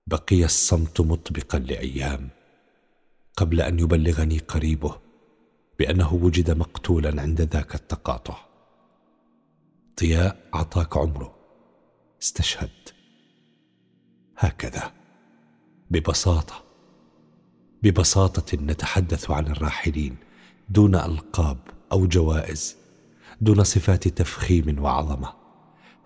بقي 0.06 0.44
الصمت 0.44 1.00
مطبقا 1.00 1.58
لأيام 1.58 2.28
قبل 3.36 3.60
أن 3.60 3.78
يبلغني 3.78 4.38
قريبه. 4.38 5.09
بأنه 5.80 6.14
وجد 6.14 6.50
مقتولا 6.50 7.22
عند 7.22 7.40
ذاك 7.40 7.74
التقاطع. 7.74 8.36
ضياء 10.00 10.36
أعطاك 10.54 10.96
عمره. 10.96 11.34
استشهد. 12.22 12.70
هكذا. 14.38 14.92
ببساطة. 15.90 16.64
ببساطة 17.82 18.56
نتحدث 18.56 19.30
عن 19.30 19.46
الراحلين 19.46 20.16
دون 20.68 20.94
ألقاب 20.94 21.58
أو 21.92 22.06
جوائز 22.06 22.76
دون 23.40 23.64
صفات 23.64 24.08
تفخيم 24.08 24.82
وعظمة. 24.82 25.32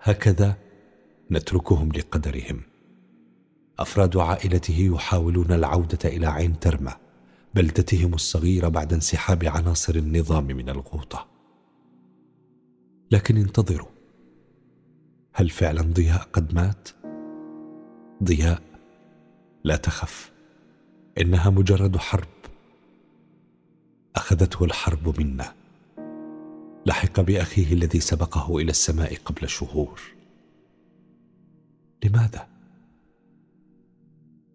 هكذا 0.01 0.57
نتركهم 1.31 1.91
لقدرهم. 1.91 2.61
أفراد 3.79 4.17
عائلته 4.17 4.91
يحاولون 4.93 5.51
العودة 5.51 6.09
إلى 6.09 6.27
عين 6.27 6.59
ترمى. 6.59 7.04
بلدتهم 7.55 8.13
الصغيرة 8.13 8.67
بعد 8.67 8.93
انسحاب 8.93 9.45
عناصر 9.45 9.95
النظام 9.95 10.47
من 10.47 10.69
الغوطة. 10.69 11.27
لكن 13.11 13.37
انتظروا. 13.37 13.87
هل 15.33 15.49
فعلا 15.49 15.81
ضياء 15.81 16.27
قد 16.33 16.53
مات؟ 16.55 16.89
ضياء 18.23 18.61
لا 19.63 19.75
تخف. 19.75 20.31
إنها 21.21 21.49
مجرد 21.49 21.97
حرب. 21.97 22.27
أخذته 24.15 24.65
الحرب 24.65 25.19
منا. 25.19 25.53
لحق 26.85 27.21
بأخيه 27.21 27.73
الذي 27.73 27.99
سبقه 27.99 28.57
إلى 28.57 28.69
السماء 28.69 29.15
قبل 29.15 29.49
شهور. 29.49 30.01
لماذا؟ 32.05 32.47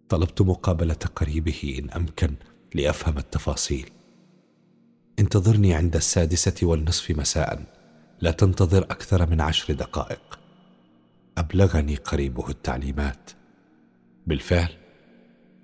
طلبت 0.08 0.42
مقابلة 0.42 0.94
قريبه 0.94 1.78
إن 1.78 1.90
أمكن. 1.90 2.34
لأفهم 2.74 3.18
التفاصيل. 3.18 3.90
انتظرني 5.18 5.74
عند 5.74 5.96
السادسة 5.96 6.54
والنصف 6.62 7.10
مساء. 7.10 7.64
لا 8.20 8.30
تنتظر 8.30 8.82
أكثر 8.82 9.30
من 9.30 9.40
عشر 9.40 9.74
دقائق. 9.74 10.38
أبلغني 11.38 11.96
قريبه 11.96 12.48
التعليمات. 12.48 13.30
بالفعل 14.26 14.68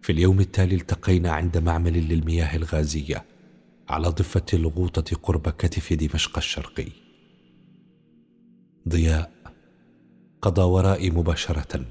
في 0.02 0.12
اليوم 0.12 0.40
التالي 0.40 0.74
التقينا 0.74 1.32
عند 1.32 1.58
معمل 1.58 2.08
للمياه 2.08 2.56
الغازية 2.56 3.24
على 3.88 4.08
ضفة 4.08 4.44
الغوطة 4.54 5.16
قرب 5.16 5.48
كتف 5.48 5.92
دمشق 5.92 6.36
الشرقي. 6.36 6.88
ضياء 8.88 9.32
قضى 10.42 10.62
ورائي 10.62 11.10
مباشرة. 11.10 11.84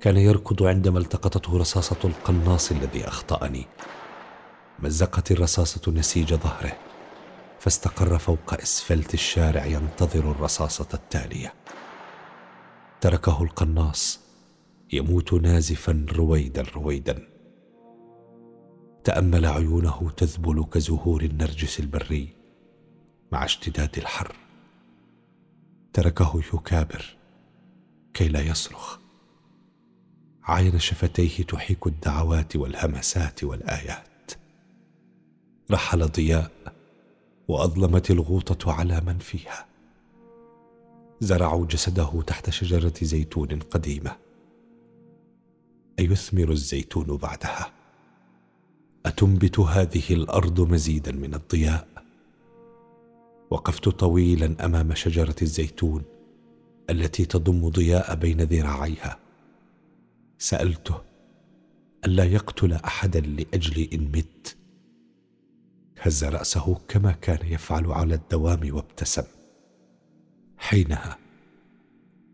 كان 0.00 0.16
يركض 0.16 0.62
عندما 0.62 0.98
التقطته 0.98 1.58
رصاصة 1.58 1.98
القناص 2.04 2.72
الذي 2.72 3.08
أخطأني. 3.08 3.66
مزقت 4.78 5.32
الرصاصة 5.32 5.92
نسيج 5.92 6.34
ظهره 6.34 6.76
فاستقر 7.60 8.18
فوق 8.18 8.54
إسفلت 8.54 9.14
الشارع 9.14 9.64
ينتظر 9.64 10.30
الرصاصة 10.30 10.88
التالية. 10.94 11.54
تركه 13.00 13.42
القناص 13.42 14.20
يموت 14.92 15.32
نازفا 15.32 16.06
رويدا 16.12 16.62
رويدا. 16.62 17.28
تأمل 19.04 19.46
عيونه 19.46 20.10
تذبل 20.16 20.64
كزهور 20.64 21.22
النرجس 21.22 21.80
البري 21.80 22.28
مع 23.32 23.44
اشتداد 23.44 23.98
الحر. 23.98 24.36
تركه 25.92 26.42
يكابر 26.54 27.16
كي 28.14 28.28
لا 28.28 28.40
يصرخ. 28.40 28.98
عاين 30.42 30.78
شفتيه 30.78 31.42
تحيك 31.42 31.86
الدعوات 31.86 32.56
والهمسات 32.56 33.44
والآيات. 33.44 34.15
رحل 35.70 36.06
ضياء 36.06 36.50
وأظلمت 37.48 38.10
الغوطة 38.10 38.72
على 38.72 39.00
من 39.00 39.18
فيها. 39.18 39.66
زرعوا 41.20 41.66
جسده 41.66 42.22
تحت 42.26 42.50
شجرة 42.50 42.94
زيتون 43.02 43.48
قديمة. 43.48 44.16
أيثمر 45.98 46.50
الزيتون 46.50 47.16
بعدها؟ 47.16 47.72
أتنبت 49.06 49.58
هذه 49.60 50.04
الأرض 50.10 50.60
مزيدا 50.60 51.12
من 51.12 51.34
الضياء؟ 51.34 51.88
وقفت 53.50 53.88
طويلا 53.88 54.64
أمام 54.64 54.94
شجرة 54.94 55.36
الزيتون 55.42 56.02
التي 56.90 57.24
تضم 57.24 57.68
ضياء 57.68 58.14
بين 58.14 58.40
ذراعيها. 58.40 59.18
سألته 60.38 61.00
ألا 62.04 62.24
يقتل 62.24 62.72
احدا 62.72 63.20
لأجل 63.20 63.88
إن 63.92 64.12
مت؟ 64.14 64.56
هز 66.06 66.24
رأسه 66.24 66.80
كما 66.88 67.12
كان 67.12 67.38
يفعل 67.52 67.92
على 67.92 68.14
الدوام 68.14 68.74
وابتسم. 68.74 69.24
حينها 70.58 71.18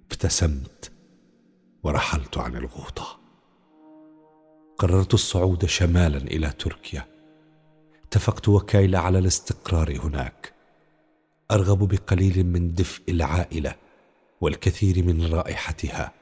ابتسمت 0.05 0.93
ورحلت 1.83 2.39
عن 2.39 2.57
الغوطة. 2.57 3.21
قررت 4.79 5.15
الصعود 5.15 5.67
شمالا 5.67 6.19
إلى 6.19 6.51
تركيا. 6.51 7.07
اتفقت 8.05 8.49
وكايل 8.49 8.97
على 8.97 9.19
الاستقرار 9.19 9.99
هناك. 9.99 10.53
أرغب 11.51 11.89
بقليل 11.89 12.47
من 12.47 12.75
دفء 12.75 13.03
العائلة 13.09 13.75
والكثير 14.41 15.05
من 15.05 15.35
رائحتها. 15.35 16.13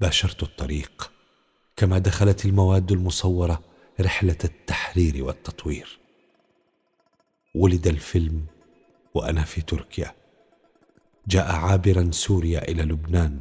باشرت 0.00 0.42
الطريق. 0.42 1.12
كما 1.76 1.98
دخلت 1.98 2.44
المواد 2.44 2.92
المصورة 2.92 3.62
رحلة 4.00 4.38
التحرير 4.44 5.24
والتطوير. 5.24 6.03
ولد 7.54 7.86
الفيلم 7.86 8.44
وأنا 9.14 9.44
في 9.44 9.62
تركيا. 9.62 10.14
جاء 11.28 11.52
عابرا 11.52 12.10
سوريا 12.10 12.68
إلى 12.68 12.82
لبنان 12.82 13.40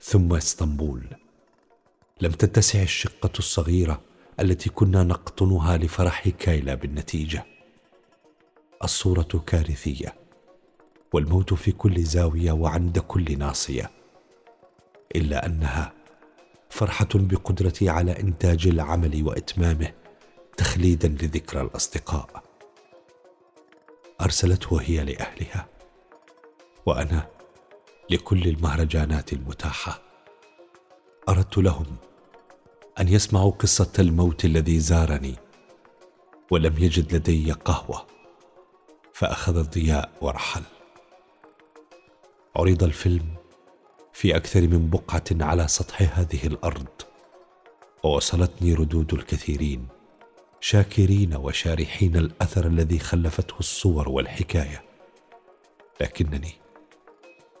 ثم 0.00 0.34
إسطنبول. 0.34 1.06
لم 2.20 2.32
تتسع 2.32 2.82
الشقة 2.82 3.32
الصغيرة 3.38 4.00
التي 4.40 4.70
كنا 4.70 5.02
نقطنها 5.02 5.76
لفرح 5.76 6.28
كايلا 6.28 6.74
بالنتيجة. 6.74 7.46
الصورة 8.84 9.44
كارثية 9.46 10.14
والموت 11.12 11.54
في 11.54 11.72
كل 11.72 12.02
زاوية 12.02 12.52
وعند 12.52 12.98
كل 12.98 13.38
ناصية. 13.38 13.90
إلا 15.16 15.46
أنها 15.46 15.92
فرحة 16.70 17.08
بقدرتي 17.14 17.88
على 17.88 18.20
إنتاج 18.20 18.66
العمل 18.66 19.22
وإتمامه 19.22 19.92
تخليدا 20.56 21.08
لذكرى 21.08 21.60
الأصدقاء. 21.60 22.47
أرسلته 24.20 24.80
هي 24.80 25.04
لأهلها 25.04 25.68
وأنا 26.86 27.28
لكل 28.10 28.42
المهرجانات 28.48 29.32
المتاحة. 29.32 30.02
أردت 31.28 31.58
لهم 31.58 31.86
أن 33.00 33.08
يسمعوا 33.08 33.50
قصة 33.50 33.92
الموت 33.98 34.44
الذي 34.44 34.80
زارني 34.80 35.34
ولم 36.50 36.74
يجد 36.78 37.14
لدي 37.14 37.52
قهوة 37.52 38.06
فأخذ 39.12 39.56
الضياء 39.56 40.12
ورحل. 40.20 40.62
عرض 42.56 42.82
الفيلم 42.82 43.26
في 44.12 44.36
أكثر 44.36 44.60
من 44.60 44.90
بقعة 44.90 45.24
على 45.32 45.68
سطح 45.68 46.18
هذه 46.18 46.46
الأرض 46.46 46.88
ووصلتني 48.02 48.74
ردود 48.74 49.14
الكثيرين. 49.14 49.97
شاكرين 50.60 51.36
وشارحين 51.36 52.16
الأثر 52.16 52.66
الذي 52.66 52.98
خلفته 52.98 53.54
الصور 53.58 54.08
والحكاية. 54.08 54.84
لكنني 56.00 56.52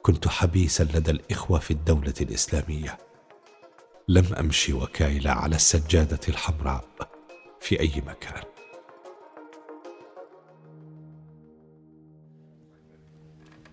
كنت 0.02 0.28
حبيسا 0.28 0.82
لدى 0.82 1.10
الإخوة 1.10 1.58
في 1.58 1.70
الدولة 1.70 2.14
الإسلامية. 2.20 2.98
لم 4.08 4.34
أمشي 4.34 4.72
وكايلا 4.72 5.32
على 5.32 5.56
السجادة 5.56 6.20
الحمراء 6.28 6.84
في 7.60 7.80
أي 7.80 7.92
مكان. 8.06 8.42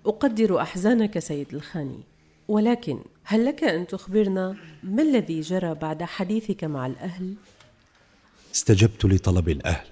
أقدر 0.06 0.62
أحزانك 0.62 1.20
سيد 1.20 1.54
الخاني 1.54 2.04
ولكن 2.48 3.00
هل 3.24 3.46
لك 3.46 3.64
أن 3.64 3.88
تخبرنا 3.88 4.56
ما 4.84 5.04
الذي 5.04 5.42
جرى 5.42 5.74
بعد 5.74 6.04
حديثك 6.04 6.64
مع 6.64 6.86
الأهل؟ 6.86 7.36
استجبت 8.56 9.06
لطلب 9.06 9.50
الأهل 9.50 9.88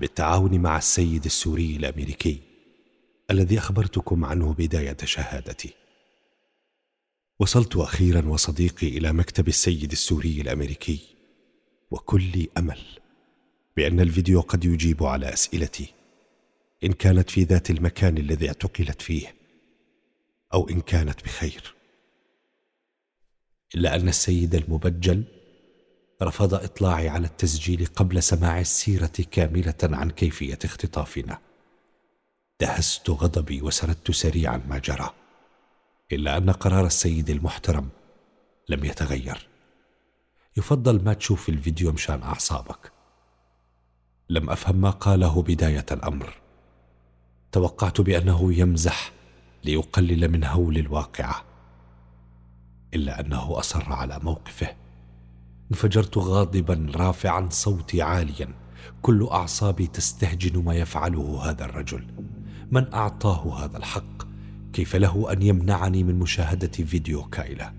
بالتعاون 0.00 0.60
مع 0.60 0.78
السيد 0.78 1.24
السوري 1.24 1.76
الأمريكي 1.76 2.40
الذي 3.30 3.58
أخبرتكم 3.58 4.24
عنه 4.24 4.54
بداية 4.54 4.96
شهادتي. 5.04 5.74
وصلت 7.38 7.76
أخيرا 7.76 8.28
وصديقي 8.28 8.88
إلى 8.88 9.12
مكتب 9.12 9.48
السيد 9.48 9.92
السوري 9.92 10.40
الأمريكي 10.40 11.00
وكل 11.90 12.46
أمل 12.58 12.80
بأن 13.76 14.00
الفيديو 14.00 14.40
قد 14.40 14.64
يجيب 14.64 15.02
على 15.02 15.32
أسئلتي 15.32 15.94
إن 16.84 16.92
كانت 16.92 17.30
في 17.30 17.44
ذات 17.44 17.70
المكان 17.70 18.18
الذي 18.18 18.48
اعتقلت 18.48 19.02
فيه 19.02 19.34
أو 20.54 20.68
إن 20.68 20.80
كانت 20.80 21.24
بخير. 21.24 21.74
إلا 23.74 23.96
أن 23.96 24.08
السيد 24.08 24.54
المبجل 24.54 25.39
رفض 26.22 26.54
إطلاعي 26.54 27.08
على 27.08 27.26
التسجيل 27.26 27.86
قبل 27.86 28.22
سماع 28.22 28.60
السيرة 28.60 29.12
كاملة 29.30 29.74
عن 29.82 30.10
كيفية 30.10 30.58
اختطافنا. 30.64 31.38
دهست 32.60 33.10
غضبي 33.10 33.62
وسردت 33.62 34.10
سريعا 34.10 34.56
ما 34.68 34.78
جرى 34.78 35.10
إلا 36.12 36.36
أن 36.36 36.50
قرار 36.50 36.86
السيد 36.86 37.30
المحترم 37.30 37.88
لم 38.68 38.84
يتغير. 38.84 39.48
يفضل 40.56 41.04
ما 41.04 41.12
تشوف 41.12 41.48
الفيديو 41.48 41.92
مشان 41.92 42.22
أعصابك. 42.22 42.92
لم 44.28 44.50
أفهم 44.50 44.76
ما 44.76 44.90
قاله 44.90 45.42
بداية 45.42 45.86
الأمر. 45.92 46.34
توقعت 47.52 48.00
بأنه 48.00 48.54
يمزح 48.54 49.12
ليقلل 49.64 50.28
من 50.28 50.44
هول 50.44 50.78
الواقعة 50.78 51.44
إلا 52.94 53.20
أنه 53.20 53.58
أصر 53.58 53.92
على 53.92 54.18
موقفه. 54.22 54.79
انفجرت 55.70 56.18
غاضبا 56.18 56.86
رافعا 56.94 57.48
صوتي 57.50 58.02
عاليا. 58.02 58.48
كل 59.02 59.28
أعصابي 59.32 59.86
تستهجن 59.86 60.64
ما 60.64 60.74
يفعله 60.74 61.50
هذا 61.50 61.64
الرجل. 61.64 62.04
من 62.70 62.94
أعطاه 62.94 63.64
هذا 63.64 63.76
الحق؟ 63.76 64.22
كيف 64.72 64.96
له 64.96 65.32
أن 65.32 65.42
يمنعني 65.42 66.04
من 66.04 66.18
مشاهدة 66.18 66.84
فيديو 66.84 67.22
كايلا؟ 67.22 67.72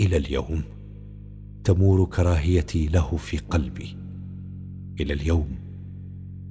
إلى 0.00 0.16
اليوم 0.16 0.62
تمور 1.64 2.04
كراهيتي 2.04 2.86
له 2.86 3.16
في 3.16 3.38
قلبي. 3.38 3.96
إلى 5.00 5.12
اليوم 5.12 5.48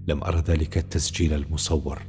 لم 0.07 0.23
أر 0.23 0.39
ذلك 0.39 0.77
التسجيل 0.77 1.33
المصور. 1.33 2.01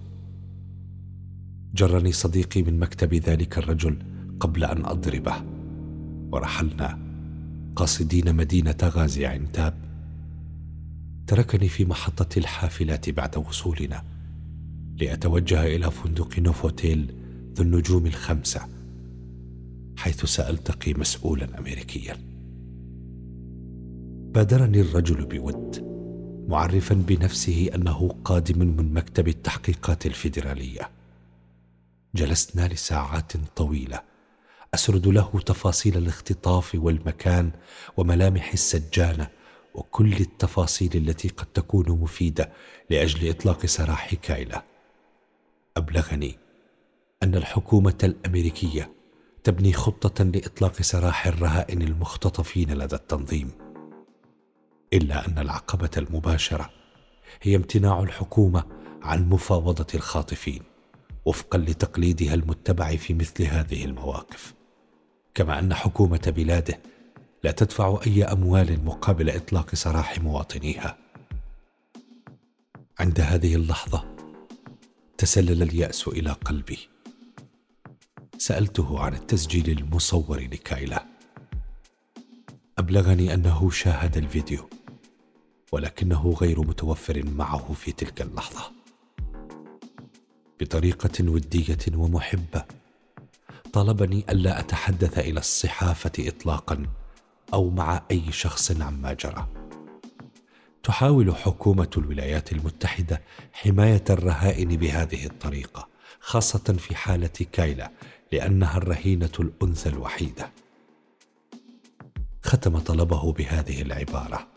جرني 1.74 2.12
صديقي 2.12 2.62
من 2.62 2.78
مكتب 2.78 3.14
ذلك 3.14 3.58
الرجل 3.58 3.98
قبل 4.40 4.64
أن 4.64 4.84
أضربه. 4.84 5.34
ورحلنا 6.32 7.09
قاصدين 7.76 8.36
مدينة 8.36 8.76
غازي 8.82 9.26
عنتاب 9.26 9.74
تركني 11.26 11.68
في 11.68 11.84
محطة 11.84 12.38
الحافلات 12.38 13.10
بعد 13.10 13.36
وصولنا 13.36 14.02
لأتوجه 14.96 15.66
إلى 15.66 15.90
فندق 15.90 16.38
نوفوتيل 16.38 17.14
ذو 17.54 17.64
النجوم 17.64 18.06
الخمسة 18.06 18.68
حيث 19.96 20.24
سألتقي 20.24 20.94
مسؤولا 20.94 21.58
أمريكيا. 21.58 22.16
بادرني 24.34 24.80
الرجل 24.80 25.26
بود 25.26 25.90
معرفا 26.48 26.94
بنفسه 26.94 27.70
أنه 27.74 28.08
قادم 28.24 28.58
من 28.58 28.94
مكتب 28.94 29.28
التحقيقات 29.28 30.06
الفيدرالية. 30.06 30.88
جلسنا 32.14 32.68
لساعات 32.68 33.32
طويلة 33.56 34.09
أسرد 34.74 35.06
له 35.06 35.40
تفاصيل 35.46 35.96
الاختطاف 35.96 36.74
والمكان 36.74 37.50
وملامح 37.96 38.52
السجانة 38.52 39.28
وكل 39.74 40.12
التفاصيل 40.12 40.90
التي 40.94 41.28
قد 41.28 41.46
تكون 41.46 41.90
مفيدة 41.90 42.52
لأجل 42.90 43.30
إطلاق 43.30 43.66
سراح 43.66 44.14
كايلا 44.14 44.64
أبلغني 45.76 46.38
أن 47.22 47.34
الحكومة 47.34 47.98
الأمريكية 48.04 48.92
تبني 49.44 49.72
خطة 49.72 50.24
لإطلاق 50.24 50.82
سراح 50.82 51.26
الرهائن 51.26 51.82
المختطفين 51.82 52.72
لدى 52.72 52.96
التنظيم. 52.96 53.50
إلا 54.92 55.28
أن 55.28 55.38
العقبة 55.38 55.90
المباشرة 55.96 56.70
هي 57.42 57.56
امتناع 57.56 58.00
الحكومة 58.02 58.64
عن 59.02 59.28
مفاوضة 59.28 59.86
الخاطفين 59.94 60.62
وفقا 61.24 61.58
لتقليدها 61.58 62.34
المتبع 62.34 62.96
في 62.96 63.14
مثل 63.14 63.44
هذه 63.44 63.84
المواقف. 63.84 64.59
كما 65.34 65.58
أن 65.58 65.74
حكومة 65.74 66.32
بلاده 66.36 66.80
لا 67.44 67.50
تدفع 67.50 68.00
أي 68.06 68.24
أموال 68.24 68.84
مقابل 68.84 69.30
إطلاق 69.30 69.74
سراح 69.74 70.18
مواطنيها. 70.18 70.98
عند 72.98 73.20
هذه 73.20 73.54
اللحظة 73.54 74.16
تسلل 75.18 75.62
اليأس 75.62 76.08
إلى 76.08 76.30
قلبي. 76.30 76.78
سألته 78.38 79.00
عن 79.00 79.14
التسجيل 79.14 79.70
المصور 79.78 80.40
لكايلا 80.40 81.06
أبلغني 82.78 83.34
أنه 83.34 83.70
شاهد 83.70 84.16
الفيديو 84.16 84.68
ولكنه 85.72 86.36
غير 86.40 86.60
متوفر 86.60 87.22
معه 87.26 87.72
في 87.72 87.92
تلك 87.92 88.22
اللحظة. 88.22 88.72
بطريقة 90.60 91.30
ودية 91.30 91.78
ومحبة 91.94 92.64
طلبني 93.72 94.24
ألا 94.30 94.60
أتحدث 94.60 95.18
إلى 95.18 95.40
الصحافة 95.40 96.12
اطلاقا 96.18 96.86
أو 97.54 97.70
مع 97.70 98.02
أي 98.10 98.32
شخص 98.32 98.80
عما 98.80 99.12
جرى. 99.12 99.46
تحاول 100.82 101.36
حكومة 101.36 101.90
الولايات 101.96 102.52
المتحدة 102.52 103.22
حماية 103.52 104.04
الرهائن 104.10 104.68
بهذه 104.68 105.26
الطريقة 105.26 105.88
خاصة 106.20 106.76
في 106.78 106.94
حالة 106.94 107.46
كايلا 107.52 107.90
لأنها 108.32 108.76
الرهينة 108.76 109.32
الأنثى 109.40 109.88
الوحيدة. 109.88 110.50
ختم 112.42 112.78
طلبه 112.78 113.32
بهذه 113.32 113.82
العبارة. 113.82 114.48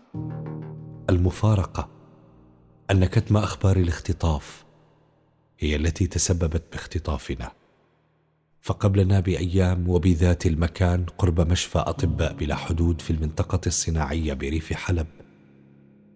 المفارقة 1.09 1.89
أن 2.91 3.05
كتم 3.05 3.37
أخبار 3.37 3.77
الاختطاف 3.77 4.63
هي 5.59 5.75
التي 5.75 6.07
تسببت 6.07 6.63
باختطافنا. 6.71 7.51
فقبلنا 8.63 9.19
بايام 9.19 9.89
وبذات 9.89 10.45
المكان 10.45 11.05
قرب 11.17 11.51
مشفى 11.51 11.79
أطباء 11.79 12.33
بلا 12.33 12.55
حدود 12.55 13.01
في 13.01 13.09
المنطقة 13.09 13.61
الصناعية 13.67 14.33
بريف 14.33 14.73
حلب. 14.73 15.07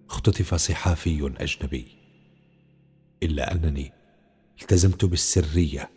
اختطف 0.10 0.56
صحافي 0.56 1.34
أجنبي. 1.40 1.88
إلا 3.24 3.52
أنني 3.52 3.94
التزمت 4.62 5.06
بالسرية 5.06 5.90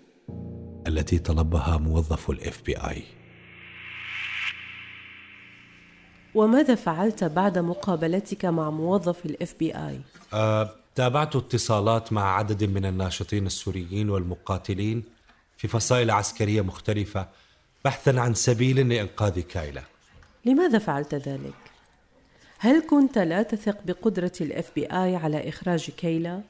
التي 0.86 1.18
طلبها 1.18 1.76
موظف 1.76 2.30
ال 2.30 2.62
FBI 2.66 3.02
وماذا 6.34 6.74
فعلت 6.74 7.24
بعد 7.24 7.58
مقابلتك 7.58 8.44
مع 8.44 8.70
موظف 8.70 9.26
ال 9.26 9.54
FBI 9.58 10.00
أه، 10.32 10.70
تابعت 10.94 11.36
اتصالات 11.36 12.12
مع 12.12 12.36
عدد 12.36 12.64
من 12.64 12.84
الناشطين 12.86 13.46
السوريين 13.46 14.10
والمقاتلين 14.10 15.19
في 15.60 15.68
فصائل 15.68 16.10
عسكرية 16.10 16.60
مختلفة 16.60 17.28
بحثا 17.84 18.20
عن 18.20 18.34
سبيل 18.34 18.88
لإنقاذ 18.88 19.40
كايلا. 19.40 19.82
لماذا 20.44 20.78
فعلت 20.78 21.14
ذلك؟ 21.14 21.54
هل 22.58 22.86
كنت 22.90 23.18
لا 23.18 23.42
تثق 23.42 23.76
بقدرة 23.84 24.32
الاف 24.40 24.70
بي 24.74 24.86
اي 24.86 25.16
على 25.16 25.48
إخراج 25.48 25.90
كيلا؟ 25.90 26.40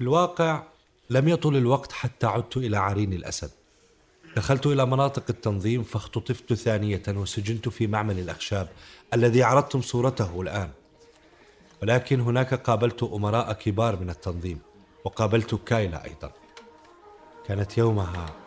الواقع 0.00 0.62
لم 1.10 1.28
يطل 1.28 1.56
الوقت 1.56 1.92
حتى 1.92 2.26
عدت 2.26 2.56
إلى 2.56 2.76
عرين 2.76 3.12
الأسد. 3.12 3.50
دخلت 4.36 4.66
إلى 4.66 4.86
مناطق 4.86 5.24
التنظيم 5.30 5.82
فاختطفت 5.82 6.54
ثانية 6.54 7.02
وسجنت 7.08 7.68
في 7.68 7.86
معمل 7.86 8.18
الأخشاب 8.18 8.68
الذي 9.14 9.42
عرضتم 9.42 9.82
صورته 9.82 10.40
الآن. 10.40 10.70
ولكن 11.82 12.20
هناك 12.20 12.54
قابلت 12.54 13.02
أمراء 13.02 13.52
كبار 13.52 14.00
من 14.00 14.10
التنظيم 14.10 14.58
وقابلت 15.04 15.54
كايلا 15.54 16.04
أيضا. 16.04 16.32
كانت 17.46 17.78
يومها 17.78 18.39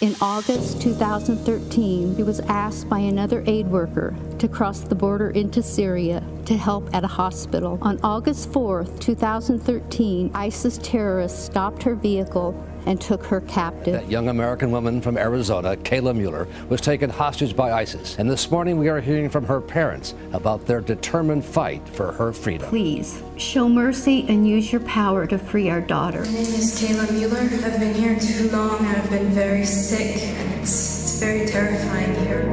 In 0.00 0.16
August 0.22 0.80
2013, 0.80 2.16
he 2.16 2.22
was 2.22 2.40
asked 2.40 2.88
by 2.88 3.00
another 3.00 3.44
aid 3.46 3.66
worker 3.66 4.16
to 4.38 4.48
cross 4.48 4.80
the 4.80 4.94
border 4.94 5.28
into 5.28 5.62
Syria 5.62 6.22
to 6.46 6.56
help 6.56 6.88
at 6.94 7.04
a 7.04 7.06
hospital. 7.06 7.78
On 7.82 8.00
August 8.02 8.50
4th, 8.50 8.98
2013, 8.98 10.30
ISIS 10.32 10.78
terrorists 10.82 11.44
stopped 11.44 11.82
her 11.82 11.94
vehicle 11.94 12.54
and 12.85 13.01
took 13.01 13.23
her 13.25 13.41
captive. 13.41 13.93
That 13.93 14.09
young 14.09 14.29
American 14.29 14.71
woman 14.71 15.01
from 15.01 15.17
Arizona, 15.17 15.75
Kayla 15.75 16.15
Mueller, 16.15 16.47
was 16.69 16.81
taken 16.81 17.09
hostage 17.09 17.55
by 17.55 17.71
ISIS. 17.71 18.17
And 18.19 18.29
this 18.29 18.51
morning 18.51 18.77
we 18.77 18.89
are 18.89 19.01
hearing 19.01 19.29
from 19.29 19.45
her 19.45 19.61
parents 19.61 20.13
about 20.33 20.65
their 20.65 20.81
determined 20.81 21.43
fight 21.43 21.87
for 21.89 22.11
her 22.11 22.31
freedom. 22.31 22.69
Please 22.69 23.21
show 23.37 23.67
mercy 23.67 24.25
and 24.29 24.47
use 24.47 24.71
your 24.71 24.81
power 24.81 25.25
to 25.27 25.37
free 25.37 25.69
our 25.69 25.81
daughter. 25.81 26.19
My 26.19 26.31
name 26.31 26.41
is 26.41 26.79
Kayla 26.79 27.11
Mueller. 27.11 27.49
I've 27.65 27.79
been 27.79 27.95
here 27.95 28.19
too 28.19 28.49
long. 28.51 28.85
I've 28.85 29.09
been 29.09 29.29
very 29.29 29.65
sick. 29.65 30.17
It's, 30.61 31.03
it's 31.03 31.19
very 31.19 31.45
terrifying 31.47 32.13
here. 32.25 32.45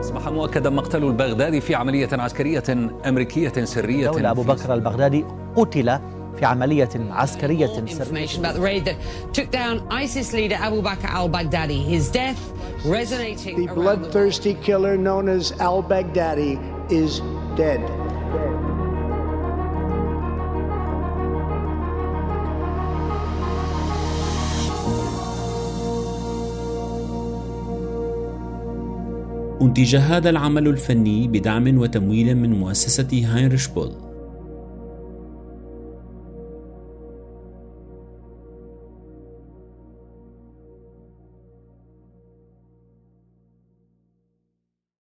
أصبح 0.00 0.28
مؤكدا 0.28 0.70
مقتل 0.70 1.04
البغدادي 1.04 1.60
في 1.60 1.74
عملية 1.74 2.08
عسكرية 2.12 2.62
أمريكية 3.08 3.64
سرية 3.64 4.06
دولة 4.06 4.30
أبو 4.30 4.42
بكر 4.42 4.74
البغدادي 4.74 5.24
قتل 5.55 5.99
في 6.39 6.45
عملية 6.45 6.89
عسكرية 6.95 7.67
Information 7.67 8.39
about 8.39 8.55
the 8.55 8.61
raid 8.61 8.85
that 8.85 8.97
took 9.33 9.51
down 9.51 9.87
ISIS 9.89 10.33
leader 10.33 10.55
Abu 10.55 10.81
Bakr 10.81 11.09
al-Baghdadi. 11.09 11.81
His 11.83 12.09
death 12.09 12.41
resonating 12.85 13.55
The 13.55 13.67
around 13.67 13.75
the 13.75 13.81
bloodthirsty 13.81 14.53
killer 14.55 14.97
known 14.97 15.29
as 15.29 15.53
al 15.59 15.81
Baghdadi 15.81 16.53
is 16.91 17.21
dead. 17.55 17.81
أنتج 29.61 29.95
هذا 29.95 30.29
العمل 30.29 30.67
الفني 30.67 31.27
بدعم 31.27 31.77
وتمويل 31.77 32.37
من 32.37 32.59
مؤسسة 32.59 33.07
هاينريش 33.13 33.67
بول 33.67 33.91